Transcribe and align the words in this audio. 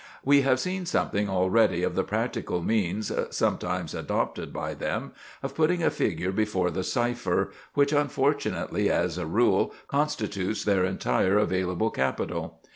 We 0.25 0.41
have 0.41 0.59
seen 0.59 0.87
something 0.87 1.29
already 1.29 1.83
of 1.83 1.93
the 1.93 2.03
practical 2.03 2.63
means, 2.63 3.11
sometimes 3.29 3.93
adopted 3.93 4.51
by 4.51 4.73
them, 4.73 5.11
of 5.43 5.53
putting 5.53 5.83
a 5.83 5.91
figure 5.91 6.31
before 6.31 6.71
the 6.71 6.83
cipher, 6.83 7.51
which 7.75 7.93
unfortunately, 7.93 8.89
as 8.89 9.19
a 9.19 9.27
rule, 9.27 9.75
constitutes 9.87 10.63
their 10.63 10.83
entire 10.85 11.37
available 11.37 11.91
capital. 11.91 12.61